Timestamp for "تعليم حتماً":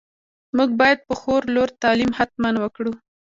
1.83-2.49